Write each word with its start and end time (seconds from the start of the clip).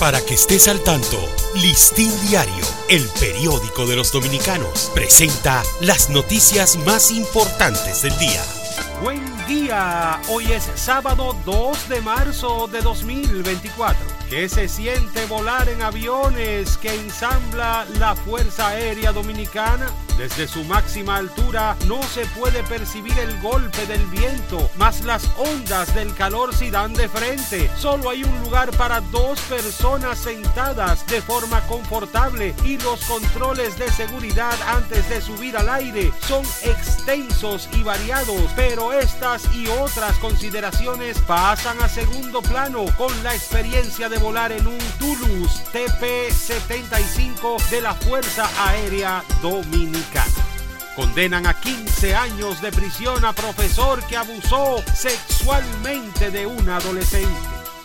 Para 0.00 0.24
que 0.24 0.34
estés 0.34 0.68
al 0.68 0.80
tanto, 0.84 1.18
Listín 1.56 2.12
Diario, 2.28 2.64
el 2.88 3.08
periódico 3.18 3.84
de 3.84 3.96
los 3.96 4.12
dominicanos, 4.12 4.92
presenta 4.94 5.64
las 5.80 6.08
noticias 6.08 6.76
más 6.86 7.10
importantes 7.10 8.02
del 8.02 8.16
día. 8.16 8.44
Buen 9.02 9.20
día, 9.48 10.20
hoy 10.28 10.52
es 10.52 10.70
sábado 10.76 11.34
2 11.44 11.88
de 11.88 12.00
marzo 12.00 12.68
de 12.68 12.80
2024. 12.80 14.00
¿Qué 14.30 14.48
se 14.48 14.68
siente 14.68 15.26
volar 15.26 15.68
en 15.68 15.82
aviones 15.82 16.76
que 16.76 16.94
ensambla 16.94 17.84
la 17.98 18.14
Fuerza 18.14 18.68
Aérea 18.68 19.10
Dominicana? 19.10 19.90
Desde 20.18 20.48
su 20.48 20.64
máxima 20.64 21.16
altura 21.16 21.76
no 21.86 22.02
se 22.02 22.26
puede 22.26 22.64
percibir 22.64 23.16
el 23.20 23.40
golpe 23.40 23.86
del 23.86 24.04
viento, 24.06 24.68
más 24.76 25.04
las 25.04 25.22
ondas 25.36 25.94
del 25.94 26.12
calor 26.12 26.52
si 26.52 26.70
dan 26.70 26.92
de 26.92 27.08
frente. 27.08 27.70
Solo 27.78 28.10
hay 28.10 28.24
un 28.24 28.40
lugar 28.40 28.72
para 28.72 29.00
dos 29.00 29.38
personas 29.42 30.18
sentadas 30.18 31.06
de 31.06 31.22
forma 31.22 31.60
confortable 31.68 32.52
y 32.64 32.78
los 32.78 33.00
controles 33.04 33.78
de 33.78 33.88
seguridad 33.92 34.58
antes 34.66 35.08
de 35.08 35.20
subir 35.20 35.56
al 35.56 35.68
aire 35.68 36.12
son 36.26 36.44
extensos 36.64 37.68
y 37.74 37.84
variados, 37.84 38.50
pero 38.56 38.92
estas 38.92 39.44
y 39.54 39.68
otras 39.68 40.18
consideraciones 40.18 41.16
pasan 41.28 41.80
a 41.80 41.88
segundo 41.88 42.42
plano 42.42 42.86
con 42.96 43.12
la 43.22 43.36
experiencia 43.36 44.08
de 44.08 44.18
volar 44.18 44.50
en 44.50 44.66
un 44.66 44.78
Toulouse 44.98 45.62
TP-75 45.72 47.62
de 47.70 47.82
la 47.82 47.94
Fuerza 47.94 48.50
Aérea 48.66 49.22
Dominicana. 49.40 50.07
Condenan 50.96 51.46
a 51.46 51.54
15 51.54 52.14
años 52.14 52.60
de 52.60 52.72
prisión 52.72 53.24
a 53.24 53.32
profesor 53.32 54.02
que 54.06 54.16
abusó 54.16 54.82
sexualmente 54.94 56.30
de 56.30 56.46
un 56.46 56.68
adolescente. 56.68 57.28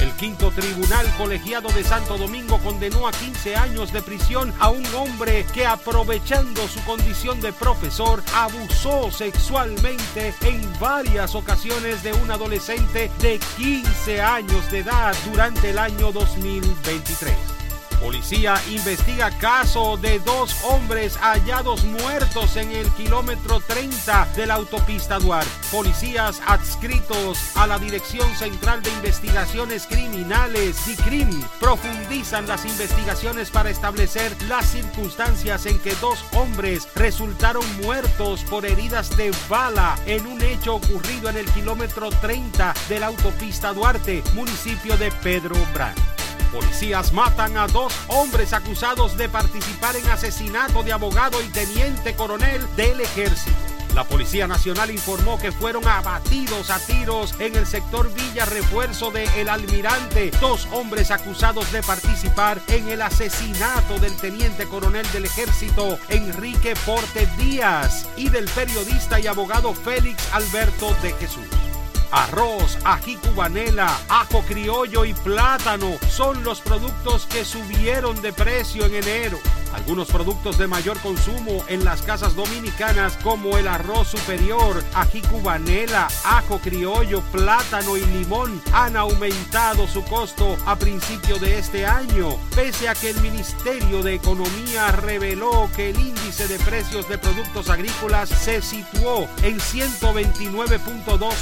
El 0.00 0.12
quinto 0.12 0.50
tribunal 0.50 1.06
colegiado 1.16 1.70
de 1.70 1.82
Santo 1.82 2.18
Domingo 2.18 2.58
condenó 2.58 3.08
a 3.08 3.12
15 3.12 3.56
años 3.56 3.92
de 3.92 4.02
prisión 4.02 4.52
a 4.60 4.68
un 4.68 4.84
hombre 4.94 5.44
que 5.52 5.66
aprovechando 5.66 6.68
su 6.68 6.80
condición 6.84 7.40
de 7.40 7.52
profesor 7.52 8.22
abusó 8.34 9.10
sexualmente 9.10 10.34
en 10.42 10.60
varias 10.78 11.34
ocasiones 11.34 12.02
de 12.02 12.12
un 12.12 12.30
adolescente 12.30 13.10
de 13.20 13.40
15 13.56 14.20
años 14.20 14.70
de 14.70 14.80
edad 14.80 15.16
durante 15.30 15.70
el 15.70 15.78
año 15.78 16.12
2023. 16.12 17.57
Policía 18.00 18.54
investiga 18.70 19.30
caso 19.38 19.96
de 19.96 20.20
dos 20.20 20.54
hombres 20.64 21.16
hallados 21.16 21.84
muertos 21.84 22.56
en 22.56 22.70
el 22.70 22.88
kilómetro 22.92 23.60
30 23.60 24.28
de 24.36 24.46
la 24.46 24.54
autopista 24.54 25.18
Duarte. 25.18 25.50
Policías 25.70 26.40
adscritos 26.46 27.56
a 27.56 27.66
la 27.66 27.78
Dirección 27.78 28.28
Central 28.36 28.82
de 28.82 28.90
Investigaciones 28.90 29.86
Criminales, 29.86 30.86
DICRIM, 30.86 31.42
profundizan 31.58 32.46
las 32.46 32.64
investigaciones 32.64 33.50
para 33.50 33.70
establecer 33.70 34.30
las 34.48 34.66
circunstancias 34.66 35.66
en 35.66 35.78
que 35.80 35.94
dos 35.96 36.24
hombres 36.34 36.88
resultaron 36.94 37.64
muertos 37.82 38.44
por 38.44 38.64
heridas 38.64 39.16
de 39.16 39.32
bala 39.48 39.98
en 40.06 40.26
un 40.26 40.40
hecho 40.42 40.76
ocurrido 40.76 41.30
en 41.30 41.36
el 41.36 41.46
kilómetro 41.46 42.10
30 42.10 42.74
de 42.88 43.00
la 43.00 43.06
autopista 43.06 43.72
Duarte, 43.72 44.22
municipio 44.34 44.96
de 44.96 45.10
Pedro 45.10 45.56
Brán. 45.74 46.17
Policías 46.52 47.12
matan 47.12 47.56
a 47.56 47.66
dos 47.66 47.92
hombres 48.08 48.52
acusados 48.52 49.16
de 49.16 49.28
participar 49.28 49.96
en 49.96 50.08
asesinato 50.08 50.82
de 50.82 50.92
abogado 50.92 51.42
y 51.42 51.48
teniente 51.48 52.14
coronel 52.14 52.66
del 52.74 53.00
ejército. 53.00 53.56
La 53.94 54.04
Policía 54.04 54.46
Nacional 54.46 54.90
informó 54.90 55.38
que 55.38 55.52
fueron 55.52 55.86
abatidos 55.86 56.70
a 56.70 56.78
tiros 56.78 57.34
en 57.40 57.56
el 57.56 57.66
sector 57.66 58.12
Villa 58.14 58.44
Refuerzo 58.44 59.10
de 59.10 59.24
El 59.40 59.48
Almirante 59.48 60.30
dos 60.40 60.68
hombres 60.72 61.10
acusados 61.10 61.70
de 61.72 61.82
participar 61.82 62.60
en 62.68 62.88
el 62.88 63.02
asesinato 63.02 63.98
del 63.98 64.16
teniente 64.16 64.66
coronel 64.66 65.10
del 65.12 65.24
ejército 65.24 65.98
Enrique 66.08 66.74
Porte 66.86 67.28
Díaz 67.38 68.08
y 68.16 68.28
del 68.28 68.44
periodista 68.46 69.20
y 69.20 69.26
abogado 69.26 69.74
Félix 69.74 70.32
Alberto 70.32 70.94
de 71.02 71.12
Jesús. 71.14 71.67
Arroz, 72.10 72.78
ají 72.84 73.16
cubanela, 73.16 73.94
ajo 74.08 74.42
criollo 74.42 75.04
y 75.04 75.12
plátano 75.12 75.96
son 76.10 76.42
los 76.42 76.60
productos 76.60 77.26
que 77.26 77.44
subieron 77.44 78.20
de 78.22 78.32
precio 78.32 78.86
en 78.86 78.94
enero. 78.94 79.38
Algunos 79.74 80.08
productos 80.08 80.56
de 80.56 80.66
mayor 80.66 80.98
consumo 81.00 81.62
en 81.68 81.84
las 81.84 82.00
casas 82.02 82.34
dominicanas 82.34 83.18
como 83.22 83.58
el 83.58 83.68
arroz 83.68 84.08
superior, 84.08 84.82
ají 84.94 85.20
cubanela, 85.22 86.08
ajo 86.24 86.58
criollo, 86.58 87.20
plátano 87.32 87.96
y 87.98 88.04
limón 88.06 88.62
han 88.72 88.96
aumentado 88.96 89.86
su 89.86 90.02
costo 90.04 90.56
a 90.66 90.76
principio 90.76 91.38
de 91.38 91.58
este 91.58 91.86
año, 91.86 92.36
pese 92.56 92.88
a 92.88 92.94
que 92.94 93.10
el 93.10 93.20
Ministerio 93.20 94.02
de 94.02 94.14
Economía 94.14 94.90
reveló 94.92 95.68
que 95.76 95.90
el 95.90 96.00
índice 96.00 96.48
de 96.48 96.58
precios 96.60 97.06
de 97.08 97.18
productos 97.18 97.68
agrícolas 97.68 98.30
se 98.30 98.62
situó 98.62 99.28
en 99.42 99.58
129.2 99.58 101.34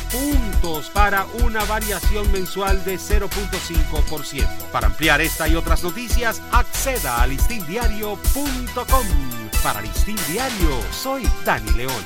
para 0.92 1.26
una 1.42 1.64
variación 1.64 2.30
mensual 2.32 2.84
de 2.84 2.98
0.5%. 2.98 4.46
Para 4.72 4.88
ampliar 4.88 5.20
esta 5.20 5.48
y 5.48 5.54
otras 5.54 5.82
noticias, 5.82 6.42
acceda 6.50 7.22
a 7.22 7.26
listindiario.com. 7.26 9.06
Para 9.62 9.80
Listín 9.80 10.16
Diario, 10.28 10.80
soy 10.92 11.28
Dani 11.44 11.70
León. 11.72 12.04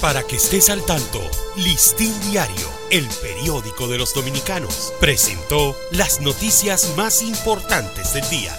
Para 0.00 0.22
que 0.22 0.36
estés 0.36 0.68
al 0.70 0.84
tanto, 0.84 1.20
Listín 1.56 2.12
Diario, 2.30 2.68
el 2.90 3.06
periódico 3.22 3.86
de 3.86 3.98
los 3.98 4.14
dominicanos, 4.14 4.92
presentó 5.00 5.76
las 5.92 6.20
noticias 6.20 6.94
más 6.96 7.22
importantes 7.22 8.14
del 8.14 8.28
día. 8.28 8.56